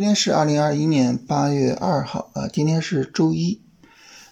[0.00, 3.60] 今天是二零二一年八月二号啊，今天是周一。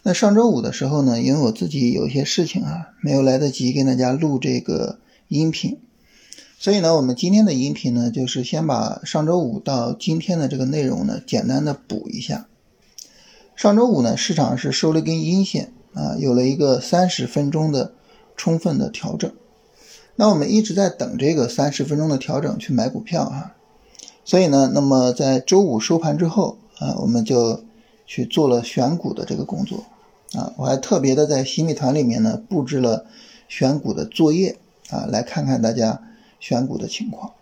[0.02, 5.78] 那上周五的时候呢，因为我自己有些事情啊，没有来得及跟大家录这个音频，
[6.58, 12.46] 所以呢，我们今天的音频呢，就是先把上周五到今天的这个内容呢，简单的补一下。
[13.54, 17.92] 上周五呢，市场是收了根阴线啊，有了一个三十分钟的
[18.38, 19.30] 充分的调整。
[20.16, 23.56] 那我们一直在等这个三十分钟的调整去买股票哈。
[24.28, 27.64] 所以呢，那么在周五收盘之后啊，我们就
[28.04, 29.84] 去做了选股的这个工作
[30.34, 30.52] 啊。
[30.58, 33.06] 我还特别的在新米团里面呢布置了
[33.48, 34.58] 选股的作业
[34.90, 36.02] 啊，来看看大家
[36.38, 37.32] 选股的情况。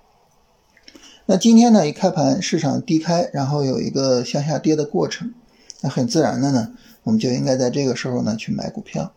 [1.25, 5.35] 那今天呢，一开盘市场低开，然后有一个向下跌的过程，
[5.81, 6.73] 那很自然的呢，
[7.03, 9.11] 我们就应该在这个时候呢去买股票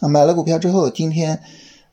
[0.00, 0.08] 啊。
[0.08, 1.44] 买了股票之后，今天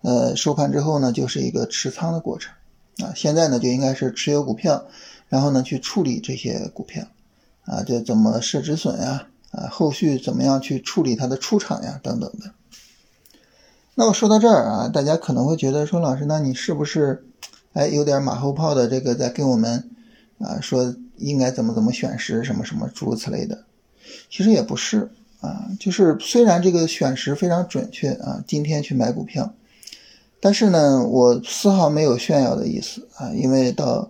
[0.01, 2.53] 呃收盘之后呢，就是一个持仓的过程。
[3.01, 4.85] 啊，现在呢就应该是持有股票，
[5.27, 7.05] 然后呢去处理这些股票，
[7.65, 12.51] 啊，就怎么设止损呀，啊，后续怎么样去处理它的出场呀，等等的。
[13.95, 17.25] 那我说到这儿啊，大家可能会觉得说，老师，那你是不是，
[17.73, 19.89] 哎，有点马后炮的这个在跟我们
[20.39, 23.63] 啊说应该怎么怎么选时什么什么诸如此类的？
[24.29, 25.09] 其实也不是
[25.41, 29.53] 啊，就是虽然这个选时非常准确啊，今天去买股票。
[30.41, 34.09] 但是呢，我丝毫没有炫耀的意思啊，因为到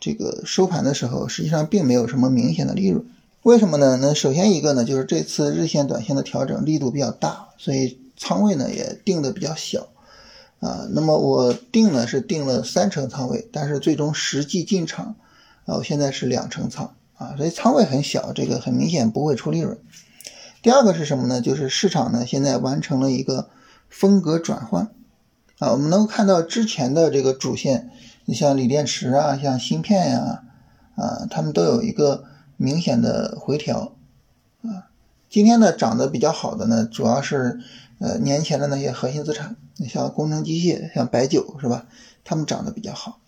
[0.00, 3.04] 这个收盘的时候，实际上并没有什么明显的利润。
[3.42, 3.98] 为什么呢？
[4.00, 9.88] 那首先一个呢，就是这次日线、短线的调整力度比较大，所以仓位呢也定的比较小
[10.60, 10.86] 啊。
[10.90, 15.16] 那么我定呢是定了三成仓位，但是最终实际进场
[15.66, 19.78] 啊，我现在是两成仓啊，所以仓位很小，这个很明显不会出利润。
[20.62, 21.40] 第二个是什么呢？
[21.40, 23.50] 就是市场呢现在完成了一个
[23.90, 24.90] 风格转换。
[25.58, 27.90] 啊，我们能够看到之前的这个主线，
[28.26, 30.44] 你像锂电池啊，像芯片呀，
[30.94, 32.24] 啊，它们都有一个
[32.56, 33.92] 明显的回调，
[34.62, 34.86] 啊，
[35.28, 37.58] 今天呢涨得比较好的呢，主要是
[37.98, 41.86] 呃年前的那些核心资产，你像工程机械，像白酒是吧？
[42.22, 43.18] 它们涨得比较好，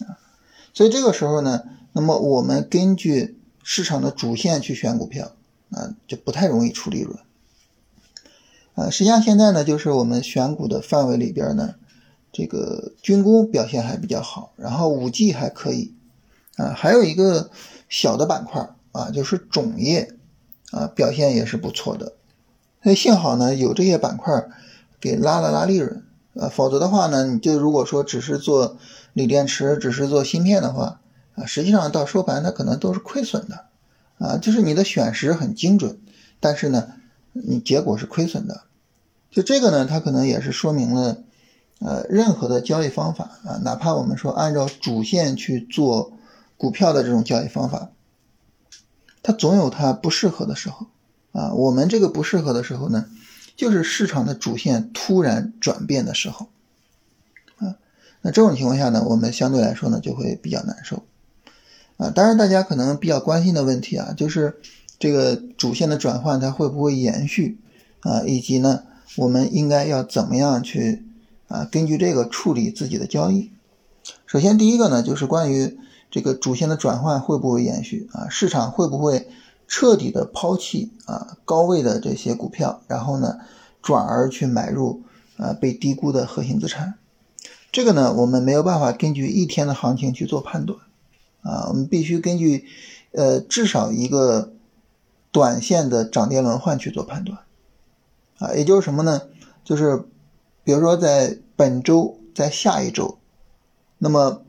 [0.00, 0.18] 啊，
[0.74, 1.62] 所以这个时候呢，
[1.92, 5.32] 那么我们根据市场的主线去选股票，
[5.70, 7.16] 啊，就不太容易出利润。
[8.74, 11.74] 啊，实际上现在呢，就是我们选股的范围里边呢，
[12.32, 15.94] 这个军工表现还比较好，然后五 G 还可以，
[16.56, 17.50] 啊，还有一个
[17.90, 20.14] 小的板块啊，就是种业
[20.70, 22.14] 啊，表现也是不错的。
[22.82, 24.48] 那幸好呢，有这些板块
[24.98, 26.02] 给拉了拉利润
[26.34, 28.78] 啊，否则的话呢，你就如果说只是做
[29.12, 31.00] 锂电池，只是做芯片的话
[31.34, 33.66] 啊，实际上到收盘它可能都是亏损的
[34.16, 35.98] 啊，就是你的选时很精准，
[36.40, 36.94] 但是呢。
[37.32, 38.64] 你结果是亏损的，
[39.30, 41.22] 就这个呢，它可能也是说明了，
[41.78, 46.12] 呃，任何的交易方法啊，哪怕我们说按照主线去做
[46.58, 47.90] 股票的这种交易方法，
[49.22, 50.88] 它总有它不适合的时候
[51.32, 51.54] 啊。
[51.54, 53.06] 我们这个不适合的时候呢，
[53.56, 56.48] 就是市场的主线突然转变的时候
[57.56, 57.76] 啊。
[58.20, 61.02] 那这种情况下呢，我们相对来说呢就会比较难受
[61.96, 62.10] 啊。
[62.10, 64.60] 当然，大家可能比较关心的问题啊，就是。
[65.02, 67.58] 这个主线的转换它会不会延续
[68.02, 68.22] 啊？
[68.24, 68.84] 以及呢，
[69.16, 71.02] 我们应该要怎么样去
[71.48, 71.64] 啊？
[71.64, 73.50] 根据这个处理自己的交易。
[74.26, 75.76] 首先，第一个呢，就是关于
[76.08, 78.28] 这个主线的转换会不会延续啊？
[78.28, 79.26] 市场会不会
[79.66, 83.40] 彻底的抛弃啊高位的这些股票，然后呢，
[83.82, 85.02] 转而去买入
[85.36, 86.94] 啊被低估的核心资产？
[87.72, 90.78] 这个呢，我们没有办法根据一天的行情去做判断
[91.40, 92.66] 啊，我们必须根据
[93.10, 94.52] 呃至少一个。
[95.32, 97.38] 短线的涨跌轮换去做判断，
[98.38, 99.22] 啊，也就是什么呢？
[99.64, 100.04] 就是
[100.62, 103.18] 比如说在本周，在下一周，
[103.96, 104.42] 那么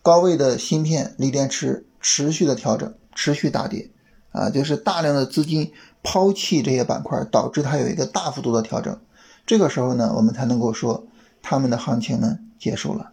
[0.00, 3.90] 高位的芯片、锂电池持续的调整，持续大跌，
[4.32, 8.98] 啊，就是大量的资金抛弃这些板块，导致它有一个大幅度的调整。
[9.44, 11.06] 这个时候呢，我们才能够说
[11.42, 13.12] 他们的行情呢结束了，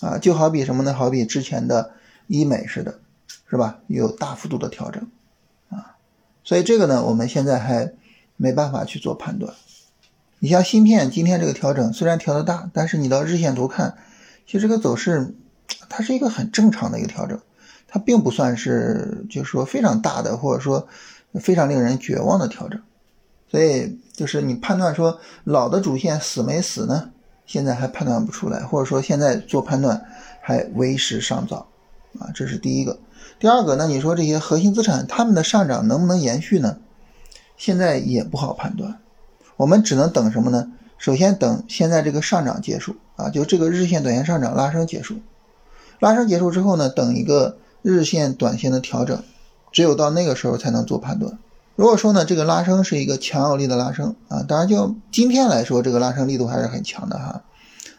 [0.00, 0.92] 啊，就好比什么呢？
[0.92, 1.92] 好比之前的
[2.26, 2.98] 医美似的，
[3.48, 3.78] 是吧？
[3.86, 5.06] 有大幅度的调整。
[6.44, 7.92] 所以这个呢，我们现在还
[8.36, 9.54] 没办法去做判断。
[10.40, 13.96] 你像芯片今天这个调整虽然调的大，但是你到日线图看，
[14.46, 15.34] 其实这个走势
[15.88, 17.38] 它是一个很正常的一个调整，
[17.86, 20.88] 它并不算是就是说非常大的或者说
[21.34, 22.80] 非常令人绝望的调整。
[23.48, 27.10] 所以就是你判断说老的主线死没死呢？
[27.46, 30.04] 现在还判断不出来，或者说现在做判断
[30.40, 31.68] 还为时尚早
[32.18, 32.98] 啊，这是第一个。
[33.42, 36.76] 第二个，那你说这些核心资产它们的上涨能不能延续呢？
[37.56, 39.00] 现在也不好判断，
[39.56, 40.70] 我们只能等什么呢？
[40.96, 45.16] 首先等现在这个上涨结束啊，就这个日线、短线上涨拉升结束，
[45.98, 49.20] 拉升结束之后呢，等一个日线、短线的调整，
[49.72, 51.36] 只有到那个时候才能做判断。
[51.74, 57.42] 如果说呢，这个拉升是一个强有力的拉升啊，当然就今天来说，这个拉升力度还是很强的哈，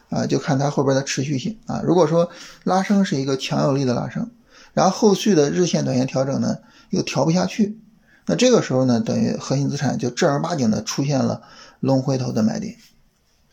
[0.08, 1.82] 啊，就看它后边的持续性啊。
[1.84, 2.30] 如果说
[2.62, 4.30] 拉升是一个强有力的拉升，
[4.74, 6.58] 然后后续的日线、短线调整呢
[6.90, 7.78] 又调不下去，
[8.26, 11.42] 那这个时候呢，等于核心资产就正儿八经的出现了
[11.80, 12.76] 龙回头的买点。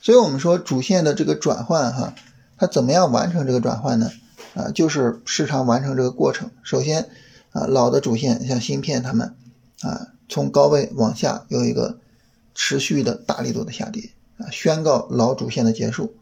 [0.02, 2.16] 所以我们说主线的这个转换哈，
[2.58, 4.12] 它怎么样完成这个转换呢？
[4.56, 6.50] 啊，就是市场完成这个过程。
[6.64, 7.10] 首先
[7.52, 9.36] 啊，老的主线像芯片他们
[9.82, 12.00] 啊，从高位往下有一个
[12.56, 16.16] 持续的大力度的下跌啊，宣告老主线的结束。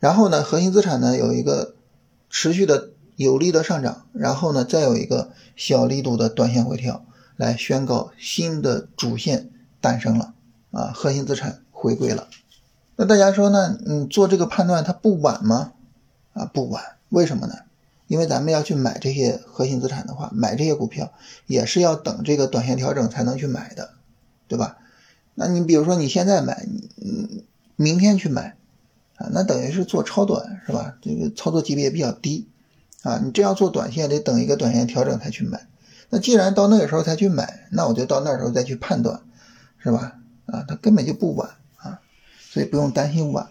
[0.00, 1.74] 然后呢，核心资产呢有一个
[2.30, 7.04] 持续的有力的上涨，然后呢再有一个小力度的短线回调，
[7.36, 9.50] 来宣告新的主线
[9.80, 10.34] 诞生了
[10.70, 12.28] 啊，核心资产回归了。
[12.94, 13.76] 那大家说呢？
[13.84, 15.72] 你做这个判断它不晚吗？
[16.32, 16.96] 啊，不晚。
[17.08, 17.54] 为什么呢？
[18.06, 21.12] 因为咱们要去买这些核心资产的话，买这些股票
[21.46, 23.94] 也是要等这个短线调整才能去买的，
[24.46, 24.78] 对吧？
[25.34, 26.66] 那你比如说你现在买，
[27.04, 27.42] 嗯，
[27.76, 28.56] 明天去买，
[29.16, 30.94] 啊，那等于是做超短，是吧？
[31.02, 32.48] 这个操作级别比较低，
[33.08, 35.66] 啊，你这样做短线得等一个短线调整才去买。
[36.10, 39.22] 那既然到那个时候才去买，那我就到那时候再去判断，
[39.78, 40.18] 是吧？
[40.44, 42.00] 啊，它根本就不晚啊。
[42.50, 43.48] 所以不用担心晚。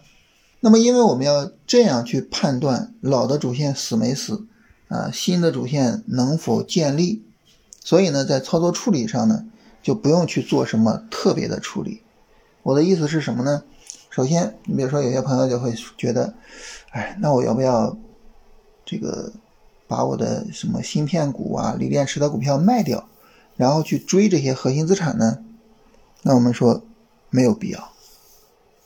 [0.60, 4.46] 那么，因为我们要这样去判断老的主线死没死
[4.90, 7.24] 啊，新的主线能否建立，
[7.84, 9.46] 所以呢，在操作处理上呢，
[9.82, 12.04] 就不用去做什么特别的处理。
[12.62, 13.64] 我的意思是什么呢？
[14.10, 16.34] 首先，你比如说有些朋友就会觉得，
[16.92, 17.96] 哎，那我要不要
[18.84, 19.32] 这个
[19.88, 23.08] 把我的什么芯片股啊、锂电池的股票卖掉，
[23.56, 25.40] 然后去追这些核心资产呢？
[26.24, 26.84] 那我们说
[27.30, 27.90] 没有必要。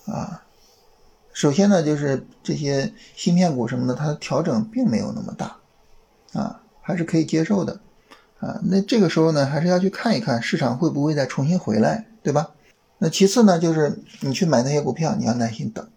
[0.05, 0.43] 啊，
[1.31, 5.57] 首先呢，就是这些芯片股什么的，它的调整并没有那么大，
[6.33, 7.79] 啊，还是可以接受的，
[8.39, 12.51] 啊，那这个时候呢，还是要去看一看市场会不会再重新回来，对吧？
[12.97, 15.87] 那其次呢，就是你去买那些股票，你要耐心等，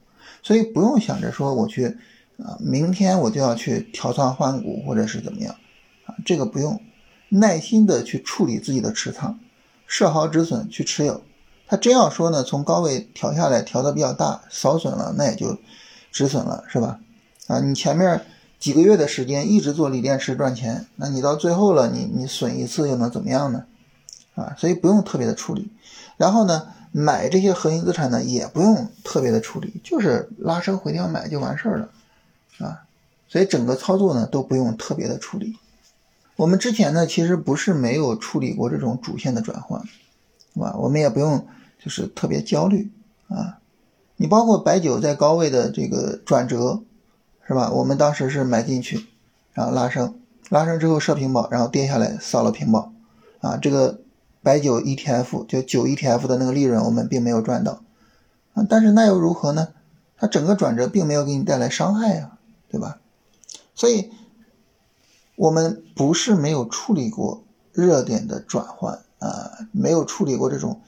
[0.42, 1.98] 所以不用想着说我去
[2.38, 5.54] 啊，明天我就要去调仓换股或者是怎么样，
[6.06, 6.80] 啊，这个不用，
[7.28, 9.38] 耐心的去处理自己的持仓，
[9.86, 11.22] 设好止损去持有。
[11.66, 15.58] 他真要说呢，从高位调下来，调的比较大，扫损了，那也就
[16.12, 17.00] 止损了，是吧？
[17.46, 18.20] 啊，你前面
[18.58, 23.64] 几个月的时间一直做锂电池赚钱，那你到最后了，你你损一次又能怎么样呢？
[24.34, 25.70] 啊，所以不用特别的处理。
[26.16, 31.88] 然后呢，买这些核心资产呢，也不用特别的处理，就是拉升回调买就完事儿了，
[32.58, 32.84] 啊，
[33.28, 35.56] 所以整个操作呢都不用特别的处理。
[36.36, 39.82] 我们之前呢，其实不是没有处理过这种主线的转换。
[40.56, 40.76] 是吧？
[40.78, 41.48] 我们也不用
[41.82, 42.92] 就是特别焦虑
[43.26, 43.58] 啊。
[44.14, 46.84] 你包括白酒在高位的这个转折，
[47.48, 47.72] 是吧？
[47.72, 49.04] 我们当时是买进去，
[49.52, 50.14] 然后拉升，
[50.50, 52.92] 拉升之后设平保，然后跌下来扫了平保，
[53.40, 53.98] 啊，这个
[54.44, 57.82] 白酒 ETF 就酒 ETF 的那个利润我们并没有赚到
[58.52, 58.64] 啊。
[58.68, 59.70] 但是那又如何呢？
[60.16, 62.33] 它整个转折并没有给你带来伤害呀，
[62.74, 62.98] 对吧？
[63.76, 64.10] 所以，
[65.36, 69.04] 我们不是没有处理过热点的转换。
[69.20, 70.82] 啊，没有处理过这种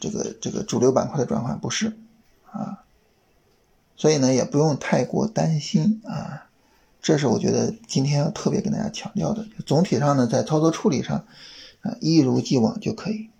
[0.00, 1.98] 这个这个主流板块的转换，不是
[2.52, 2.84] 啊，
[3.96, 6.46] 所以呢也不用太过担心啊，
[7.00, 9.48] 这是我觉得今天要特别跟大家强调的。
[9.66, 11.26] 总体上呢，在操作处理上
[11.80, 13.30] 啊，一如既往就可以。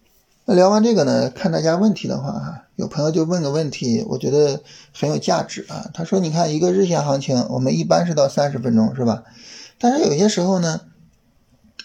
[0.44, 4.60] 那聊完这个呢，看大家问题的话哈，有朋友就问个问题，我觉得
[4.92, 5.90] 很有价值啊。
[5.94, 9.22] 他说：“你看一个日线行情，我们一般是到三十分钟是吧？
[9.78, 10.80] 但是有些时候呢，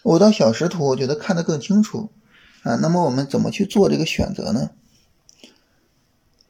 [0.02, 2.10] 我到小时图，我觉得看得更清楚。”
[2.64, 4.72] 啊，那么我们怎么去做这个选择呢？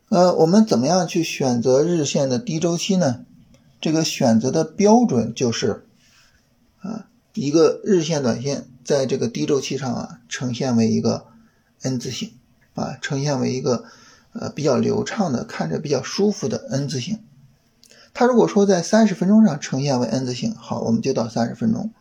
[0.10, 3.26] 呃，我们怎么样去选择日线的低周期呢？
[3.82, 5.86] 这个选择的标准就是，
[6.80, 11.26] 啊，一个日线、短线在这个低周期上啊，呈现为一个
[11.82, 12.34] N 字形，
[12.76, 13.86] 啊，呈现为一个
[14.34, 17.20] 呃比较流畅的、看着比较舒服的 N 字形。
[18.14, 21.92] 它如果说在三十分钟上呈现为 N 字形，好，我们就到三十分钟。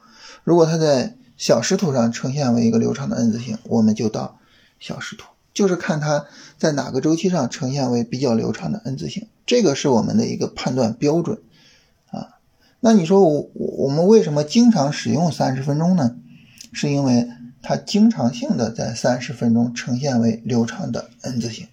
[0.45, 4.38] 如果它在小时图上呈现为一个流畅的 N 字形，我们就到
[4.80, 6.25] 小时图，就是看它
[6.56, 11.38] 在哪个周期上呈现为比较流畅的 N 字形，这个是我们的一个判断标准
[12.11, 12.38] 啊。
[12.80, 16.16] 那你说我我们为什么经常使用三十分钟呢？
[16.73, 17.28] 是因为
[17.68, 21.66] 它经常性的在三十分钟呈现为流畅的 N 字形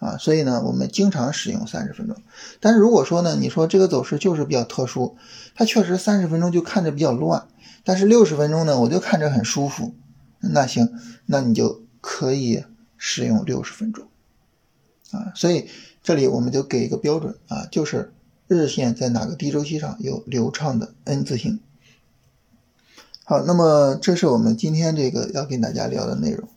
[0.00, 2.16] 啊，所以呢，我们经常使用三十分钟。
[2.58, 5.16] 但是如果说呢，你说这个走势就是比较特殊，
[5.54, 7.46] 它确实三十分钟就看着比较乱。
[7.84, 9.94] 但是六十分钟呢，我就看着很舒服，
[10.40, 10.92] 那行，
[11.26, 12.64] 那你就可以
[12.96, 14.08] 使用六十分钟，
[15.12, 15.68] 啊，所以
[16.02, 18.12] 这里我们就给一个标准啊，就是
[18.48, 21.60] 日线在哪个低周期上有流畅的 N 字形。
[23.30, 26.48] 好，那么这是我们今天这个要跟大家聊的内容。